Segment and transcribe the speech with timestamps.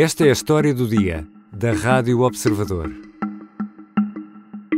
[0.00, 2.88] Esta é a história do dia, da Rádio Observador.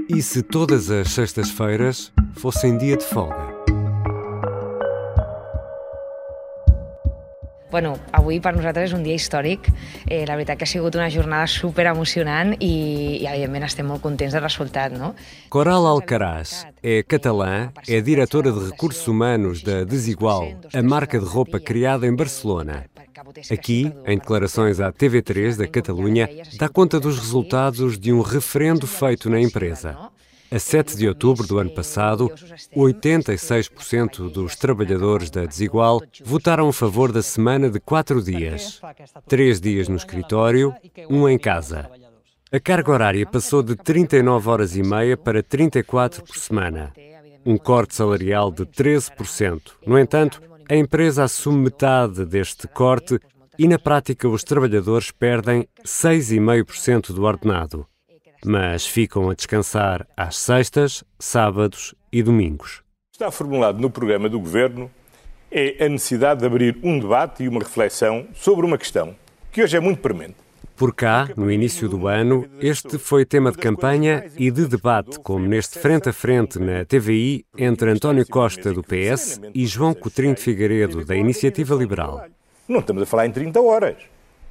[0.09, 3.53] E se todas as sextas-feiras fossem dia de folga?
[7.71, 9.69] Bueno, avui per nosaltres és un dia històric.
[10.09, 14.03] Eh, la veritat que ha sigut una jornada super emocionant i, i evidentment estem molt
[14.03, 15.13] contents del resultat, no?
[15.53, 21.61] Coral Alcaraz é catalã, é diretora de recursos humanos da Desigual, a marca de roupa
[21.61, 22.90] criada em Barcelona.
[23.51, 26.29] Aqui, em declarações à TV3 da Catalunha,
[26.59, 29.97] dá conta dos resultados de um referendo feito na empresa.
[30.51, 32.29] A 7 de outubro do ano passado,
[32.77, 38.81] 86% dos trabalhadores da Desigual votaram a favor da semana de quatro dias.
[39.29, 40.75] Três dias no escritório,
[41.09, 41.89] um em casa.
[42.51, 46.93] A carga horária passou de 39 horas e meia para 34 por semana.
[47.47, 49.61] Um corte salarial de 13%.
[49.87, 53.19] No entanto, a empresa assume metade deste corte
[53.59, 57.87] e, na prática, os trabalhadores perdem 6,5% do ordenado
[58.45, 62.83] mas ficam a descansar às sextas, sábados e domingos.
[63.13, 64.91] Está formulado no programa do Governo
[65.51, 69.17] é a necessidade de abrir um debate e uma reflexão sobre uma questão
[69.51, 70.37] que hoje é muito premente.
[70.77, 75.47] Por cá, no início do ano, este foi tema de campanha e de debate, como
[75.47, 80.41] neste frente a frente na TVI entre António Costa, do PS, e João Coutrinho de
[80.41, 82.25] Figueiredo, da Iniciativa Liberal.
[82.67, 83.97] Não estamos a falar em 30 horas.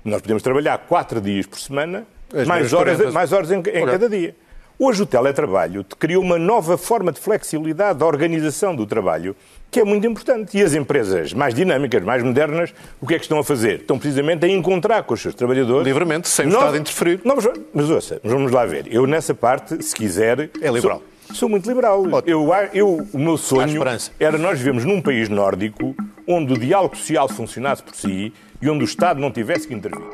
[0.06, 2.06] Nós podemos trabalhar quatro dias por semana
[2.46, 4.36] mais horas, mais horas em, em cada dia.
[4.82, 9.36] Hoje o teletrabalho criou uma nova forma de flexibilidade da organização do trabalho
[9.70, 10.58] que é muito importante.
[10.58, 13.82] E as empresas mais dinâmicas, mais modernas, o que é que estão a fazer?
[13.82, 15.86] Estão precisamente a encontrar com os seus trabalhadores.
[15.86, 17.20] Livremente, sem o Estado interferir.
[17.26, 18.86] Não, mas, mas ouça, vamos lá ver.
[18.90, 20.50] Eu nessa parte, se quiser.
[20.62, 21.04] É liberal.
[21.28, 22.06] Sou, sou muito liberal.
[22.26, 23.84] Eu, eu, o meu sonho
[24.18, 25.94] era nós vivemos num país nórdico
[26.26, 30.08] onde o diálogo social funcionasse por si e onde o Estado não tivesse que intervir.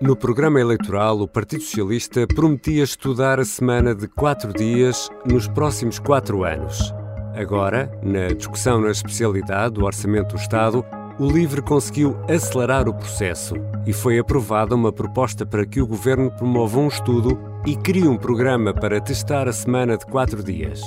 [0.00, 6.00] No programa eleitoral, o Partido Socialista prometia estudar a semana de quatro dias nos próximos
[6.00, 6.92] quatro anos.
[7.36, 10.84] Agora, na discussão na especialidade do Orçamento do Estado,
[11.18, 13.54] o LIVRE conseguiu acelerar o processo
[13.86, 18.16] e foi aprovada uma proposta para que o governo promova um estudo e crie um
[18.16, 20.82] programa para testar a semana de quatro dias.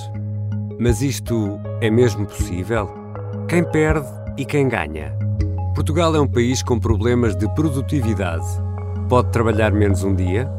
[0.77, 2.89] Mas isto é mesmo possível?
[3.47, 4.07] Quem perde
[4.37, 5.17] e quem ganha?
[5.73, 8.66] Portugal é um país com problemas de produtividade
[9.09, 10.49] Pode trabalhar menos um dia?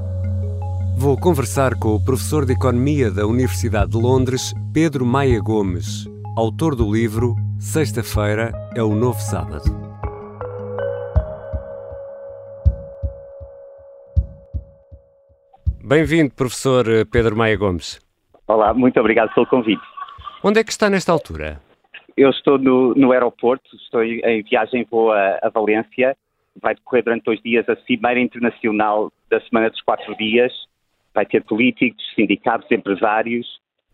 [0.97, 6.75] Vou conversar com o professor de Economia da Universidade de Londres, Pedro Maia Gomes, autor
[6.75, 9.64] do livro Sexta-feira é o Novo Sábado.
[15.84, 18.00] Bem-vindo, professor Pedro Maia Gomes.
[18.47, 19.82] Olá, muito obrigado pelo convite.
[20.42, 21.60] Onde é que está nesta altura?
[22.16, 26.16] Eu estou no, no aeroporto, estou em viagem, vou a, a Valência
[26.60, 30.52] vai decorrer durante dois dias a Cimeira Internacional da Semana dos Quatro Dias.
[31.14, 33.46] Vai ter políticos, sindicatos, empresários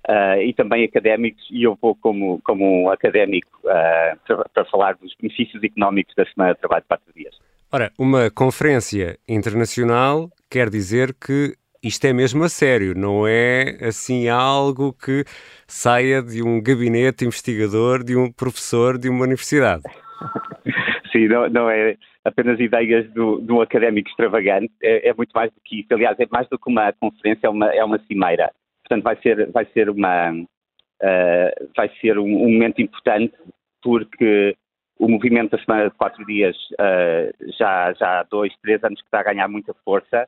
[0.09, 5.15] uh, e também académicos, e eu vou como, como um académico uh, para, falar dos
[5.21, 7.35] benefícios económicos da Semana de Trabalho de Quatro Dias.
[7.73, 14.29] Ora, uma conferência internacional quer dizer que isto é mesmo a sério, não é assim
[14.29, 15.25] algo que
[15.67, 19.83] saia de um gabinete investigador, de um professor de uma universidade.
[21.15, 25.81] Sim, não, não é apenas ideias do, académico extravagante, é, é, muito mais do que
[25.81, 25.89] isso.
[25.93, 28.51] Aliás, é mais do que uma conferência, é uma, é uma cimeira.
[28.83, 33.35] Portanto, vai ser, vai ser, uma, uh, vai ser um, um, momento importante
[33.81, 34.57] porque
[34.99, 39.07] o movimento da Semana de Quatro Dias uh, já, já há dois, três anos que
[39.07, 40.27] está a ganhar muita força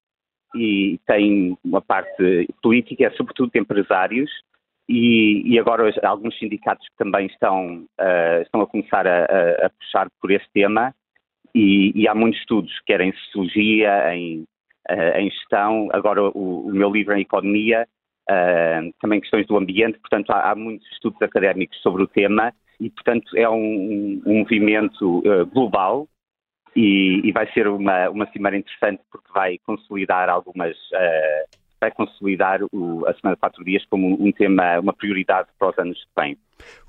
[0.54, 4.30] e tem uma parte política, é sobretudo de empresários,
[4.88, 9.70] e, e, agora alguns sindicatos que também estão, uh, estão a começar a, a, a,
[9.70, 10.94] puxar por esse tema.
[11.54, 14.44] E, e há muitos estudos, quer em sociologia, em,
[14.90, 17.88] uh, em gestão, agora o, o, meu livro em economia,
[18.30, 22.90] uh, também questões do ambiente, portanto há, há, muitos estudos académicos sobre o tema e,
[22.90, 26.06] portanto, é um, um movimento global
[26.76, 30.76] e, e, vai ser uma, uma cimeira interessante porque vai consolidar algumas
[31.86, 35.78] vai consolidar o, a Semana de Quatro Dias como um tema, uma prioridade para os
[35.78, 36.36] anos que vêm.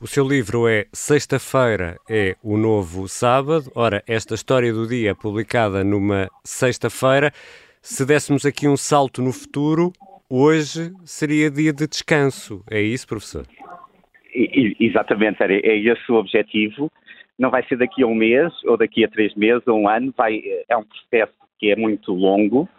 [0.01, 3.71] O seu livro é Sexta-feira é o Novo Sábado.
[3.75, 7.31] Ora, esta história do dia é publicada numa sexta-feira.
[7.81, 9.93] Se dessemos aqui um salto no futuro,
[10.29, 12.63] hoje seria dia de descanso.
[12.69, 13.45] É isso, professor?
[14.79, 16.91] exatamente, é, é esse o objetivo.
[17.39, 20.13] Não vai ser daqui a um mês, ou daqui a três meses, ou um ano.
[20.17, 22.69] Vai, é um processo que é muito longo,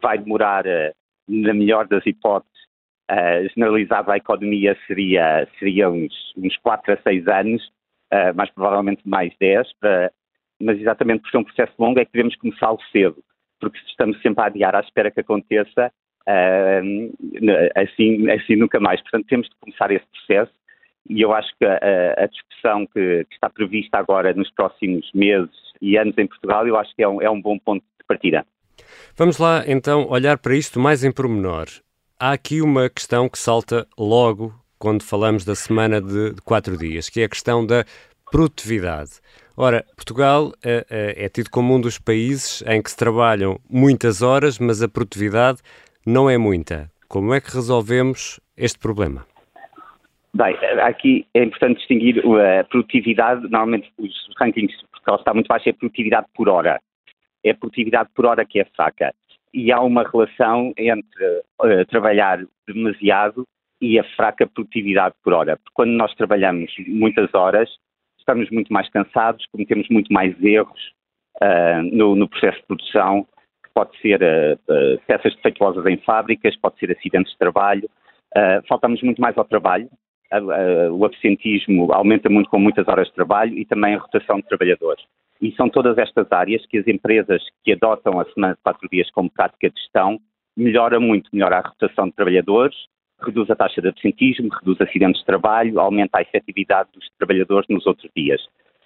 [0.00, 0.92] vai demorar eh,
[1.28, 2.56] na melhor das hipóteses,
[3.10, 7.62] uh, generalizado à economia seria, seria uns, uns 4 a 6 anos,
[8.12, 10.12] uh, mais provavelmente mais 10, para,
[10.60, 13.22] mas exatamente por ser um processo longo é que devemos começá-lo cedo,
[13.60, 15.92] porque estamos sempre a adiar à espera que aconteça,
[16.28, 19.00] uh, assim, assim nunca mais.
[19.02, 20.52] Portanto, temos de começar esse processo
[21.08, 25.54] e eu acho que a, a discussão que, que, está prevista agora nos próximos meses
[25.80, 28.44] e anos em Portugal, eu acho que é um, é um bom ponto de partida.
[29.18, 31.68] Vamos lá então olhar para isto mais em pormenor.
[32.20, 37.08] Há aqui uma questão que salta logo quando falamos da semana de, de quatro dias,
[37.08, 37.82] que é a questão da
[38.30, 39.12] produtividade.
[39.56, 40.84] Ora, Portugal é,
[41.16, 45.60] é, tido como um dos países em que se trabalham muitas horas, mas a produtividade
[46.06, 46.90] não é muita.
[47.08, 49.24] Como é que resolvemos este problema?
[50.34, 52.22] Bem, aqui é importante distinguir
[52.60, 56.78] a produtividade, normalmente os rankings de Portugal está muito baixo, é a produtividade por hora.
[57.44, 59.14] É a produtividade por hora que é fraca.
[59.52, 61.24] E há uma relação entre
[61.62, 63.44] uh, trabalhar demasiado
[63.80, 65.56] e a fraca produtividade por hora.
[65.56, 67.70] Porque quando nós trabalhamos muitas horas,
[68.18, 70.92] estamos muito mais cansados, cometemos muito mais erros
[71.42, 73.26] uh, no, no, processo de produção,
[73.74, 77.88] pode ser uh, peças defeituosas em fábricas, pode ser acidentes de trabalho,
[78.68, 79.88] faltamos muito mais ao trabalho,
[80.92, 85.02] o absentismo aumenta muito com muitas horas de trabalho e também a rotação de trabalhadores.
[85.40, 89.10] E são todas estas áreas que as empresas que adotam a semana de quatro dias
[89.10, 90.18] como prática de gestão
[90.56, 92.76] melhora muito, melhora a rotação de trabalhadores,
[93.22, 97.86] reduz a taxa de absentismo, reduz acidentes de trabalho, aumenta a efetividade dos trabalhadores nos
[97.86, 98.40] outros dias.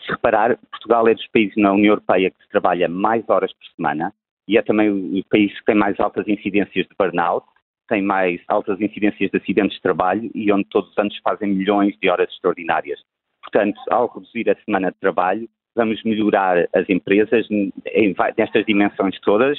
[0.04, 3.66] Se reparar, Portugal é dos países na União Europeia que se trabalha mais horas por
[3.76, 4.12] semana
[4.48, 7.46] e é também o país que tem mais altas incidências de burnout,
[7.88, 11.96] tem mais altas incidências de acidentes de trabalho e onde todos os anos fazem milhões
[12.00, 13.00] de horas extraordinárias.
[13.42, 17.46] Portanto, ao reduzir a semana de trabalho, vamos melhorar as empresas
[18.36, 19.58] nestas dimensões todas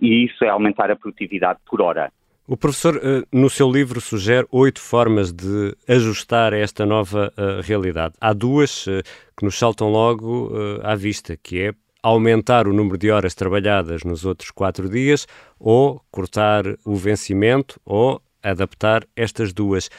[0.00, 2.10] e isso é aumentar a produtividade por hora.
[2.46, 8.14] O professor, eh, no seu livro, sugere oito formas de ajustar esta nova uh, realidade.
[8.18, 9.02] Há duas uh,
[9.36, 10.50] que nos saltam logo
[10.82, 11.72] à vista, que é
[12.02, 15.26] aumentar o número de horas trabalhadas nos outros quatro dias
[15.60, 19.90] ou cortar o vencimento ou adaptar estas duas.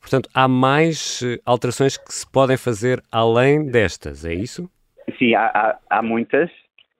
[0.00, 4.70] Portanto, há mais alterações que se podem fazer além destas, é isso?
[5.18, 6.50] Sim, há, há, há muitas.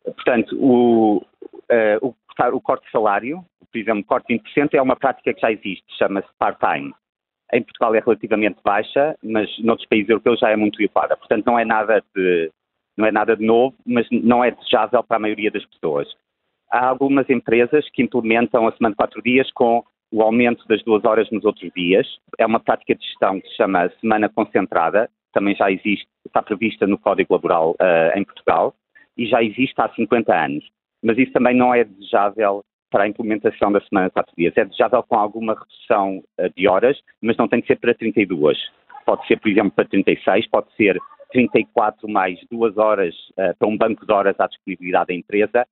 [0.05, 1.25] Portanto, o,
[2.03, 2.15] o,
[2.53, 5.85] o corte de salário por exemplo, corte de 20% é uma prática que já existe,
[5.97, 6.93] chama-se part-time.
[7.53, 11.17] Em Portugal é relativamente baixa, mas noutros países europeus já é muito elevada.
[11.17, 12.51] Portanto, não é nada de,
[12.97, 16.09] não é nada de novo, mas não é desejável para a maioria das pessoas.
[16.71, 19.83] Há algumas empresas que implementam a semana de quatro dias com
[20.13, 22.07] o aumento das duas horas nos outros dias.
[22.39, 26.87] É uma prática de gestão que se chama semana concentrada, também já existe, está prevista
[26.87, 28.75] no Código Laboral uh, em Portugal
[29.17, 30.65] e já existe há 50 anos.
[31.03, 34.57] Mas isso também não é desejável para a implementação da semana de quatro dias.
[34.57, 38.59] É desejável com alguma redução uh, de horas, mas não tem que ser para 32.
[39.05, 40.99] Pode ser, por exemplo, para 36, pode ser
[41.33, 45.67] 34 mais duas horas uh, para um banco de horas à disponibilidade da empresa.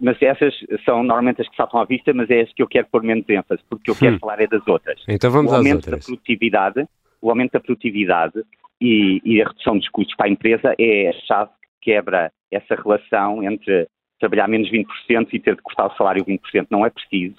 [0.00, 0.52] Mas essas
[0.84, 3.28] são normalmente as que saltam à vista, mas é as que eu quero pôr menos
[3.28, 4.18] ênfase, porque eu quero hum.
[4.18, 5.02] falar é das outras.
[5.08, 6.00] Então vamos o aumento às outras.
[6.00, 6.88] Da produtividade,
[7.22, 8.42] o aumento da produtividade
[8.80, 11.50] e, e a redução dos custos para a empresa é a chave
[11.80, 13.88] que quebra essa relação entre
[14.18, 17.36] trabalhar menos 20% e ter de cortar o salário 20% não é preciso,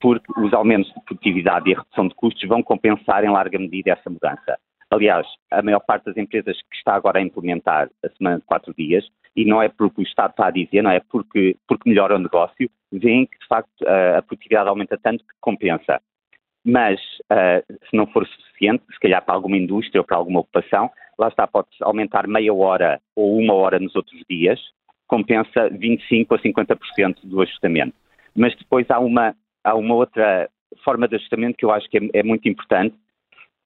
[0.00, 3.92] porque os aumentos de produtividade e a redução de custos vão compensar em larga medida
[3.92, 4.58] essa mudança.
[4.90, 8.74] Aliás, a maior parte das empresas que está agora a implementar a semana de quatro
[8.74, 9.04] dias,
[9.36, 12.18] e não é porque o Estado está a dizer, não é porque, porque melhora o
[12.18, 16.00] negócio, veem que de facto a produtividade aumenta tanto que compensa.
[16.64, 17.00] Mas
[17.32, 21.28] uh, se não for suficiente, se calhar para alguma indústria ou para alguma ocupação, lá
[21.28, 24.60] está, pode aumentar meia hora ou uma hora nos outros dias,
[25.06, 27.94] compensa 25% a 50% do ajustamento.
[28.34, 30.48] Mas depois há uma, há uma outra
[30.84, 32.94] forma de ajustamento que eu acho que é, é muito importante,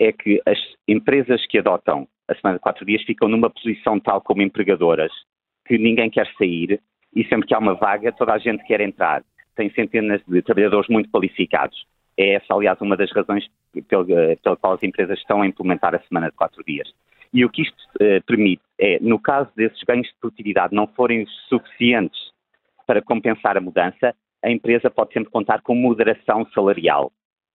[0.01, 0.59] é que as
[0.89, 5.13] empresas que adotam a semana de quatro dias ficam numa posição tal como empregadoras,
[5.67, 6.81] que ninguém quer sair
[7.15, 9.23] e sempre que há uma vaga toda a gente quer entrar.
[9.55, 11.77] Tem centenas de trabalhadores muito qualificados.
[12.17, 13.47] É essa, aliás, uma das razões
[13.89, 16.89] pela, pela qual as empresas estão a implementar a semana de quatro dias.
[17.33, 21.27] E o que isto eh, permite é, no caso desses ganhos de produtividade não forem
[21.49, 22.19] suficientes
[22.87, 27.11] para compensar a mudança, a empresa pode sempre contar com moderação salarial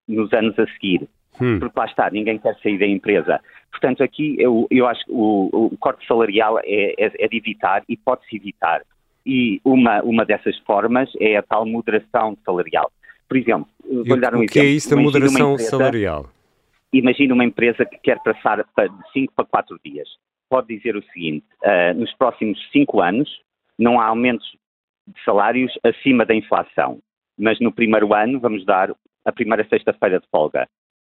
[0.08, 1.08] nos anos a seguir.
[1.40, 1.60] Hum.
[1.60, 3.40] Porque lá está, ninguém quer sair da empresa.
[3.72, 7.84] Portanto, aqui eu, eu acho que o, o corte salarial é, é, é de evitar
[7.88, 8.82] e pode-se evitar.
[9.26, 12.92] E uma, uma dessas formas é a tal moderação salarial.
[13.30, 14.74] Por exemplo, vou-lhe dar um o que é exemplo.
[14.74, 16.30] é isso da moderação empresa, salarial?
[16.92, 20.10] Imagina uma empresa que quer passar de 5 para 4 dias.
[20.50, 23.30] Pode dizer o seguinte: uh, nos próximos 5 anos
[23.78, 24.46] não há aumentos
[25.08, 27.00] de salários acima da inflação,
[27.38, 28.92] mas no primeiro ano vamos dar
[29.24, 30.68] a primeira sexta-feira de folga,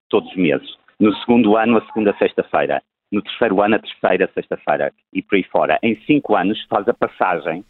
[0.08, 0.76] todos os meses.
[0.98, 2.82] No segundo ano, a segunda sexta-feira.
[3.12, 5.78] no terceiro ano, a terceira sexta-feira e por aí fora.
[5.82, 7.64] Em cinco anos faz a passagem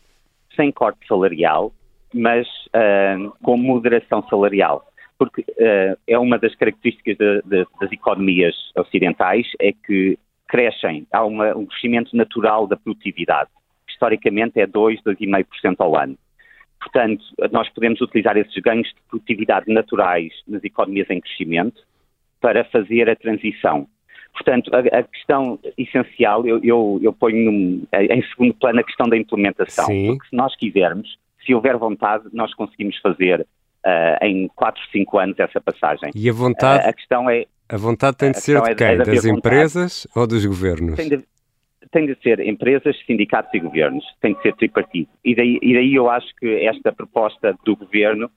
[0.56, 1.72] sem corte salarial,
[2.12, 4.84] mas uh, com moderação salarial.
[5.18, 11.24] Porque uh, é uma das características de, de, das economias ocidentais, é que crescem, há
[11.24, 13.50] uma, um crescimento natural da produtividade.
[13.88, 16.16] Historicamente é 2, 2,5% ao ano.
[16.80, 21.82] Portanto, nós podemos utilizar esses ganhos de produtividade naturais nas economias em crescimento
[22.40, 23.86] para fazer a transição.
[24.32, 29.08] Portanto, a, a questão essencial, eu, eu, eu ponho num, em segundo plano a questão
[29.08, 29.86] da implementação.
[29.86, 30.06] Sim.
[30.06, 35.38] Porque se nós quisermos, se houver vontade, nós conseguimos fazer uh, em 4, 5 anos
[35.38, 36.10] essa passagem.
[36.14, 38.86] E a vontade, uh, a questão é, a vontade tem de ser de é quem?
[38.86, 40.96] É de das empresas ou dos governos?
[40.96, 41.24] Tem de,
[41.90, 44.04] tem de ser empresas, sindicatos e governos.
[44.20, 45.08] Tem de ser tripartido.
[45.24, 48.30] E daí, e daí eu acho que esta proposta do governo,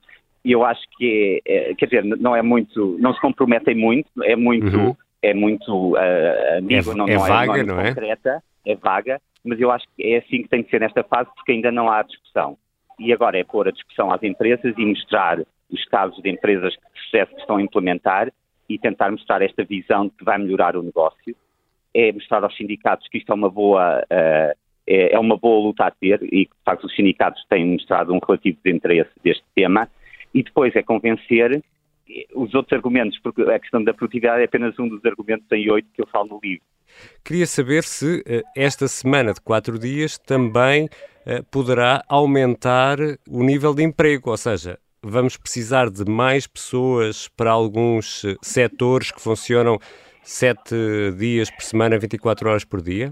[0.44, 4.36] eu acho que é, é, quer dizer, não é muito, não se comprometem muito, é
[4.36, 4.96] muito, uhum.
[5.22, 9.20] é muito uh, amigo, é, não, é não, vaga, é, não é, concreta, é vaga,
[9.44, 11.90] mas eu acho que é assim que tem de ser nesta fase, porque ainda não
[11.90, 12.58] há discussão.
[12.98, 17.02] E agora é pôr a discussão às empresas e mostrar os casos de empresas de
[17.04, 18.32] sucesso que estão a implementar
[18.68, 21.34] e tentar mostrar esta visão de que vai melhorar o negócio
[21.94, 24.56] é mostrar aos sindicatos que isto é uma boa, uh,
[24.86, 28.18] é, uma boa luta a ter e que, de facto, os sindicatos têm mostrado um
[28.18, 29.88] relativo desinteresse deste tema
[30.32, 31.62] e depois é convencer
[32.34, 35.88] os outros argumentos, porque a questão da produtividade é apenas um dos argumentos em oito
[35.94, 36.64] que eu falo no livro.
[37.24, 40.88] Queria saber se uh, esta semana de quatro dias também
[41.50, 42.98] poderá aumentar
[43.28, 49.20] o nível de emprego, ou seja, vamos precisar de mais pessoas para alguns setores que
[49.20, 49.78] funcionam
[50.22, 50.74] sete
[51.18, 53.10] dias por semana, 24 horas por dia?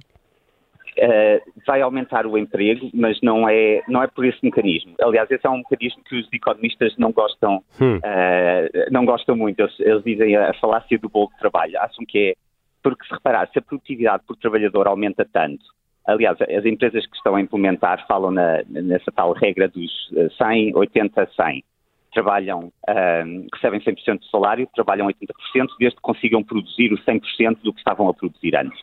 [0.99, 4.95] Uh, vai aumentar o emprego, mas não é, não é por esse mecanismo.
[5.00, 7.97] Aliás, esse é um mecanismo que os economistas não gostam, hum.
[7.97, 9.61] uh, não gostam muito.
[9.61, 11.79] Eles, eles, dizem a falácia do bolo de trabalho.
[11.81, 12.35] Acham que é
[12.83, 15.64] porque se reparar, se a produtividade por trabalhador aumenta tanto,
[16.07, 19.90] aliás, as empresas que estão a implementar falam na, nessa tal regra dos
[20.38, 21.64] 100, 80, 100
[22.12, 22.73] trabalham,
[23.54, 28.09] recebem 100% de salário, trabalham 80%, desde que consigam produzir o 100% do que estavam
[28.09, 28.78] a produzir antes.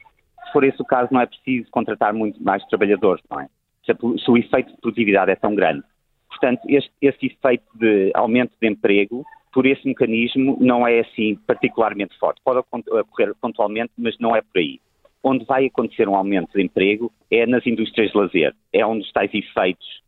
[0.45, 3.47] Se for esse o caso, não é preciso contratar muito mais trabalhadores, não é?
[3.86, 3.93] Se,
[4.24, 5.83] se o efeito de produtividade é tão grande.
[6.29, 12.17] Portanto, este, este efeito de aumento de emprego, por esse mecanismo, não é assim particularmente
[12.17, 12.41] forte.
[12.43, 14.79] Pode ocorrer pontualmente, mas não é por aí.
[15.24, 18.55] Onde vai acontecer um aumento de emprego é nas indústrias de lazer.
[18.71, 20.01] É onde os tais efeitos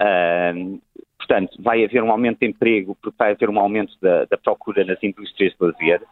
[0.00, 0.80] uh,
[1.26, 4.84] Portanto, vai haver um aumento de emprego, porque vai haver um aumento da, da procura
[4.84, 6.02] nas indústrias de lazer,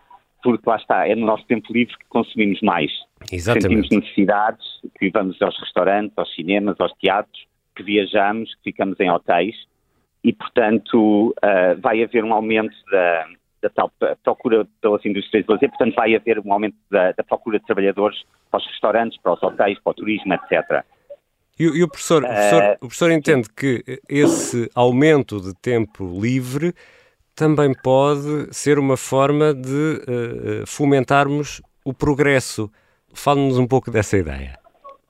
[0.43, 2.91] porque lá está, é no nosso tempo livre que consumimos mais.
[3.31, 3.63] Exatamente.
[3.63, 4.67] Sentimos necessidades,
[4.99, 7.47] que vamos aos restaurantes, aos cinemas, aos teatros,
[7.77, 9.55] que viajamos, que ficamos em hotéis
[10.23, 13.27] e, portanto, uh, vai haver um aumento da,
[13.65, 13.91] da tal
[14.23, 18.23] procura pelas indústrias de lazer, portanto, vai haver um aumento da, da procura de trabalhadores
[18.51, 20.85] para os restaurantes, para os hotéis, para o turismo, etc.
[21.59, 26.05] E, e o, professor, o, professor, uh, o professor entende que esse aumento de tempo
[26.21, 26.75] livre
[27.35, 32.71] também pode ser uma forma de uh, fomentarmos o progresso.
[33.15, 34.59] Fale-nos um pouco dessa ideia.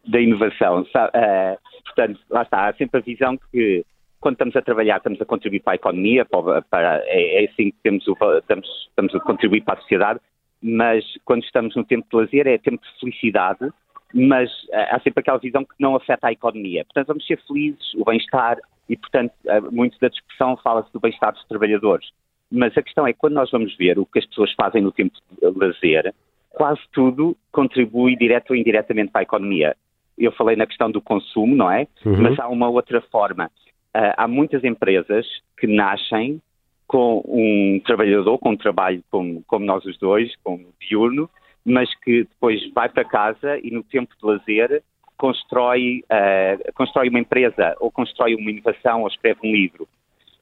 [0.06, 0.82] Da inovação.
[0.82, 3.84] Uh, portanto, lá está, há sempre a visão que
[4.24, 7.70] quando estamos a trabalhar estamos a contribuir para a economia, para, para é, é, assim
[7.70, 10.18] que temos o, estamos, estamos a contribuir para a sociedade,
[10.62, 13.70] mas quando estamos no tempo de lazer é tempo de felicidade
[14.14, 16.84] mas uh, há sempre aquela visão que não afeta a economia.
[16.84, 21.32] Portanto, vamos ser felizes, o bem-estar, e, portanto, uh, muito da discussão fala-se do bem-estar
[21.32, 22.08] dos trabalhadores.
[22.48, 24.92] Mas a questão é que quando nós vamos ver o que as pessoas fazem no
[24.92, 26.14] tempo de lazer,
[26.50, 29.76] quase tudo contribui direto ou indiretamente para a economia.
[30.16, 31.88] Eu falei na questão do consumo, não é?
[32.06, 32.22] Uhum.
[32.22, 33.50] Mas há uma outra forma.
[33.96, 36.40] Uh, há muitas empresas que nascem
[36.86, 41.30] com um trabalhador, com um trabalho como, como nós os dois, como diurno,
[41.64, 44.82] mas que depois vai para casa e no tempo de lazer
[45.16, 49.88] constrói, uh, constrói uma empresa ou constrói uma inovação ou escreve um livro.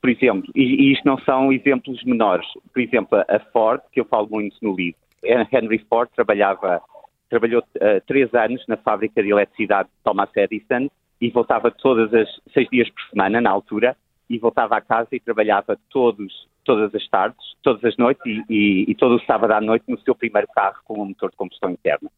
[0.00, 2.46] Por exemplo, e, e isto não são exemplos menores.
[2.72, 5.00] Por exemplo, a Ford, que eu falo muito no livro.
[5.52, 6.82] Henry Ford trabalhava,
[7.30, 10.88] trabalhou uh, três anos na fábrica de eletricidade de Thomas Edison
[11.22, 13.96] e voltava todas as seis dias por semana, na altura,
[14.28, 18.84] e voltava à casa e trabalhava todos todas as tardes, todas as noites e, e,
[18.90, 21.70] e, todo o sábado à noite no seu primeiro carro com um motor de combustão
[21.70, 22.08] interna.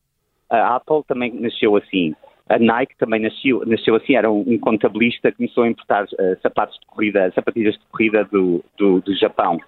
[0.51, 2.15] A Apple também nasceu assim.
[2.47, 6.41] A Nike também nasceu, nasceu assim, era um, um contabilista que começou a importar uh,
[6.43, 9.59] sapatos de corrida, sapatilhas de corrida do, do, do Japão.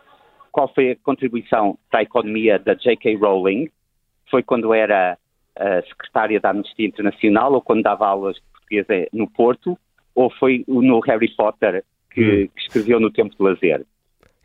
[0.53, 3.17] Qual foi a contribuição para a economia da J.K.
[3.17, 3.71] Rowling?
[4.31, 5.17] Foi quando era
[5.59, 9.79] uh, secretária da Amnistia Internacional ou quando dava aulas de português no Porto?
[10.15, 12.49] Ou foi no Harry Potter que, hum.
[12.55, 13.85] que escreveu no tempo de lazer?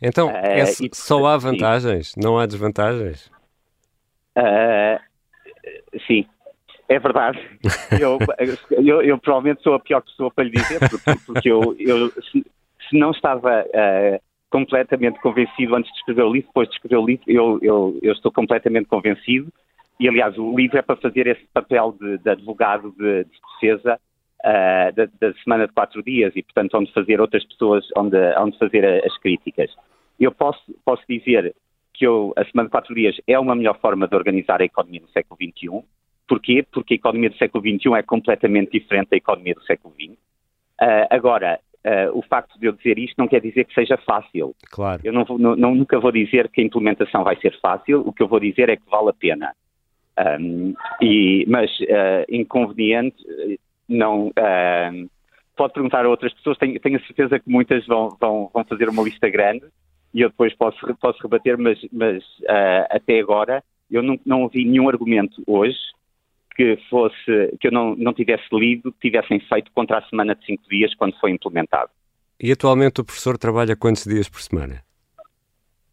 [0.01, 2.21] Então, uh, é, só há vantagens, sim.
[2.21, 3.31] não há desvantagens?
[4.37, 4.99] Uh,
[6.07, 6.25] sim,
[6.89, 7.39] É verdade.
[8.01, 8.17] Eu,
[8.83, 12.45] eu, eu, provavelmente sou a pior pessoa para lhe dizer, porque, porque eu, eu se,
[12.89, 17.05] se, não estava uh, completamente convencido antes de escrever o livro, depois de escrever o
[17.05, 19.51] livro, eu, eu, eu estou completamente convencido.
[19.99, 23.99] E, aliás, o livro é para fazer esse papel de, de advogado de, de escocesa
[24.45, 28.57] uh, da, da, semana de quatro dias e, portanto, onde fazer outras pessoas, onde, onde
[28.57, 29.71] fazer as críticas.
[30.19, 31.55] Eu posso, posso dizer
[31.93, 35.01] que eu, a semana de quatro dias é uma melhor forma de organizar a economia
[35.01, 35.86] no século XXI.
[36.27, 36.65] Porquê?
[36.71, 40.13] Porque a economia do século XXI é completamente diferente da economia do século XX.
[40.13, 44.55] Uh, agora, uh, o facto de eu dizer isto não quer dizer que seja fácil.
[44.71, 45.01] Claro.
[45.03, 48.27] Eu não, não, nunca vou dizer que a implementação vai ser fácil, o que eu
[48.27, 49.53] vou dizer é que vale a pena.
[50.39, 53.17] Um, e, mas uh, inconveniente,
[53.91, 54.27] não.
[54.27, 55.10] Uh,
[55.55, 58.89] pode perguntar a outras pessoas, tenho, tenho a certeza que muitas vão, vão, vão, fazer
[58.89, 59.65] uma lista grande
[60.13, 64.65] e eu depois posso, posso rebater, mas, mas uh, até agora eu não, não ouvi
[64.65, 65.77] nenhum argumento hoje
[66.55, 67.15] que fosse
[67.60, 70.93] que eu não, não tivesse lido, que tivessem feito contra a semana de cinco dias
[70.95, 71.89] quando foi implementado.
[72.41, 74.83] E atualmente o professor trabalha quantos dias por semana?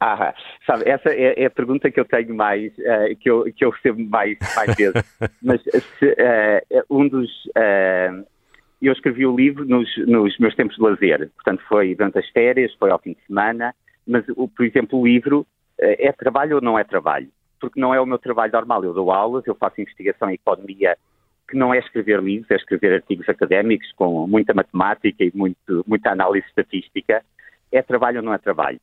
[0.01, 0.33] Ah,
[0.65, 3.71] sabe, essa é, é a pergunta que eu tenho mais, uh, que, eu, que eu
[3.71, 5.19] recebo mais, mais vezes.
[5.43, 7.29] Mas se, uh, um dos.
[7.47, 8.25] Uh,
[8.81, 12.73] eu escrevi o livro nos, nos, meus tempos de lazer, portanto foi durante as férias,
[12.75, 13.75] foi ao fim de semana,
[14.07, 15.45] mas, o, por exemplo, o livro
[15.77, 17.29] é trabalho ou não é trabalho?
[17.61, 18.85] Porque não é o meu trabalho normal.
[18.85, 20.97] Eu dou aulas, eu faço investigação em economia,
[21.49, 26.13] que não é escrever livros, é escrever artigos académicos com muita matemática e muito, muita
[26.13, 27.25] análise estatística.
[27.73, 28.81] É trabalho ou não é trabalho?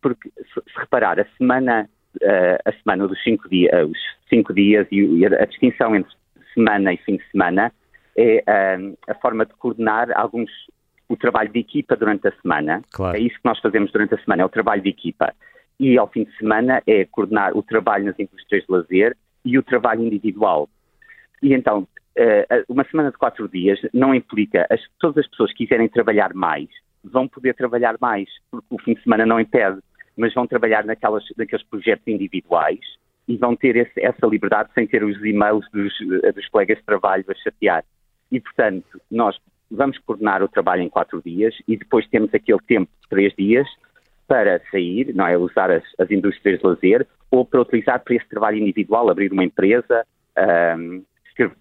[0.00, 4.86] Porque se, reparar, a semana, uh, a semana dos cinco dias, uh, os cinco dias
[4.90, 6.10] e, a distinção entre
[6.54, 7.72] semana e fim de semana
[8.16, 10.50] é uh, a forma de coordenar alguns
[11.08, 12.82] o trabalho de equipa durante a semana.
[12.92, 13.16] Claro.
[13.16, 15.34] É isso que nós fazemos durante a semana, é o trabalho de equipa.
[15.78, 19.62] E ao fim de semana é coordenar o trabalho nas indústrias de lazer e o
[19.62, 20.68] trabalho individual.
[21.42, 21.88] E então,
[22.68, 26.68] uma semana de quatro dias não implica as, todas as pessoas que quiserem trabalhar mais
[27.04, 29.80] vão poder trabalhar mais, porque o fim de semana não impede,
[30.16, 32.80] mas vão trabalhar naquelas, naqueles projetos individuais
[33.26, 35.92] e vão ter esse, essa liberdade sem ter os e-mails dos,
[36.34, 37.84] dos colegas de trabalho a chatear.
[38.30, 39.36] E, portanto, nós
[39.70, 43.68] vamos coordenar o trabalho em quatro dias e depois temos aquele tempo de três dias
[44.26, 45.36] para sair, não é?
[45.36, 49.44] Usar as, as indústrias de lazer ou para utilizar para esse trabalho individual, abrir uma
[49.44, 50.04] empresa,
[50.76, 51.02] um,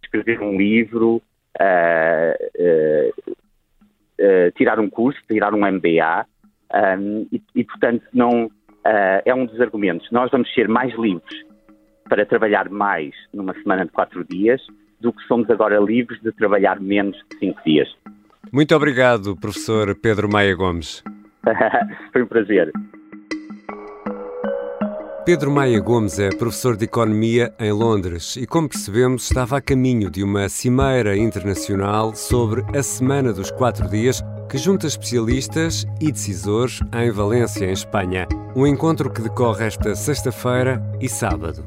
[0.04, 1.22] escrever um livro,
[1.60, 3.38] uh, uh,
[4.20, 6.26] uh, tirar um curso, tirar um MBA,
[7.00, 10.10] um, e, e, portanto não uh, é um dos argumentos.
[10.12, 11.46] Nós vamos ser mais livres
[12.08, 14.62] para trabalhar mais numa semana de quatro dias
[15.00, 17.88] do que somos agora livres de trabalhar menos de cinco dias.
[18.52, 21.04] Muito obrigado, professor Pedro Maia Gomes.
[22.12, 22.72] Foi um prazer.
[25.30, 30.10] Pedro Maia Gomes é professor de Economia em Londres e, como percebemos, estava a caminho
[30.10, 36.80] de uma cimeira internacional sobre a Semana dos Quatro Dias que junta especialistas e decisores
[36.92, 38.28] em Valência, em Espanha.
[38.56, 41.64] Um encontro que decorre esta sexta-feira e sábado.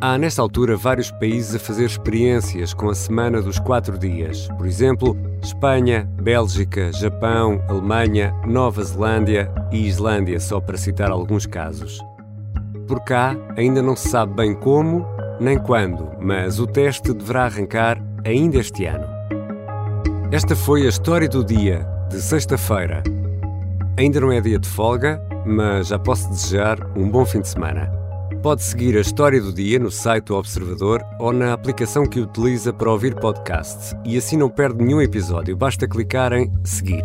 [0.00, 4.48] Há, nesta altura, vários países a fazer experiências com a Semana dos Quatro Dias.
[4.56, 12.00] Por exemplo, Espanha, Bélgica, Japão, Alemanha, Nova Zelândia e Islândia, só para citar alguns casos.
[12.86, 15.06] Por cá ainda não se sabe bem como
[15.40, 19.06] nem quando, mas o teste deverá arrancar ainda este ano.
[20.30, 23.02] Esta foi a história do dia de sexta-feira.
[23.96, 27.90] Ainda não é dia de folga, mas já posso desejar um bom fim de semana.
[28.42, 32.72] Pode seguir a história do dia no site do Observador ou na aplicação que utiliza
[32.72, 35.56] para ouvir podcast e assim não perde nenhum episódio.
[35.56, 37.04] Basta clicar em seguir.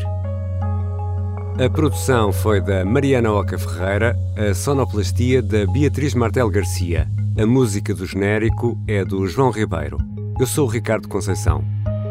[1.59, 7.05] A produção foi da Mariana Oca Ferreira, a sonoplastia da Beatriz Martel Garcia.
[7.37, 9.97] A música do genérico é do João Ribeiro.
[10.39, 11.61] Eu sou o Ricardo Conceição.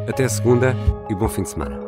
[0.06, 0.76] Até segunda
[1.08, 1.88] e bom fim de semana.